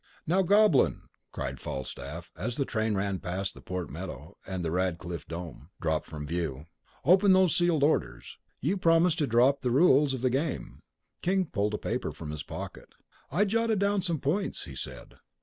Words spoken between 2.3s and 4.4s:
as the train ran past the Port Meadow,